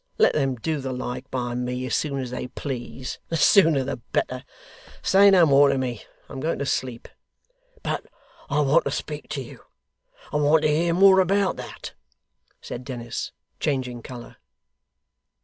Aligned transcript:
Let 0.17 0.33
them 0.33 0.55
do 0.55 0.79
the 0.81 0.93
like 0.93 1.29
by 1.29 1.53
me 1.53 1.85
as 1.85 1.93
soon 1.93 2.17
as 2.17 2.31
they 2.31 2.47
please 2.47 3.19
the 3.29 3.37
sooner 3.37 3.83
the 3.83 3.97
better. 3.97 4.43
Say 5.03 5.29
no 5.29 5.45
more 5.45 5.69
to 5.69 5.77
me. 5.77 6.01
I'm 6.27 6.39
going 6.39 6.57
to 6.57 6.65
sleep.' 6.65 7.07
'But 7.83 8.07
I 8.49 8.61
want 8.61 8.85
to 8.85 8.89
speak 8.89 9.29
to 9.29 9.43
you; 9.43 9.59
I 10.33 10.37
want 10.37 10.63
to 10.63 10.69
hear 10.69 10.95
more 10.95 11.19
about 11.19 11.55
that,' 11.57 11.93
said 12.61 12.83
Dennis, 12.83 13.31
changing 13.59 14.01
colour. 14.01 14.37